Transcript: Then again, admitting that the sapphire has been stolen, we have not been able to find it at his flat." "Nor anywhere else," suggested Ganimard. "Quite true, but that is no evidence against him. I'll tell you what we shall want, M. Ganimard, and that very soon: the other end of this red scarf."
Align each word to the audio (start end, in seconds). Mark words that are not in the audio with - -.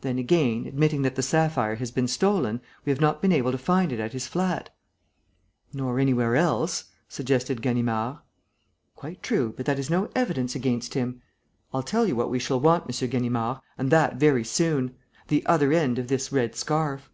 Then 0.00 0.18
again, 0.18 0.64
admitting 0.64 1.02
that 1.02 1.16
the 1.16 1.22
sapphire 1.22 1.74
has 1.74 1.90
been 1.90 2.08
stolen, 2.08 2.62
we 2.86 2.90
have 2.90 3.00
not 3.02 3.20
been 3.20 3.30
able 3.30 3.52
to 3.52 3.58
find 3.58 3.92
it 3.92 4.00
at 4.00 4.14
his 4.14 4.26
flat." 4.26 4.74
"Nor 5.74 5.98
anywhere 6.00 6.34
else," 6.34 6.84
suggested 7.10 7.60
Ganimard. 7.60 8.16
"Quite 8.94 9.22
true, 9.22 9.52
but 9.54 9.66
that 9.66 9.78
is 9.78 9.90
no 9.90 10.08
evidence 10.14 10.54
against 10.54 10.94
him. 10.94 11.20
I'll 11.74 11.82
tell 11.82 12.06
you 12.06 12.16
what 12.16 12.30
we 12.30 12.38
shall 12.38 12.58
want, 12.58 12.84
M. 13.02 13.10
Ganimard, 13.10 13.58
and 13.76 13.90
that 13.90 14.16
very 14.16 14.44
soon: 14.44 14.94
the 15.28 15.44
other 15.44 15.70
end 15.74 15.98
of 15.98 16.08
this 16.08 16.32
red 16.32 16.54
scarf." 16.54 17.10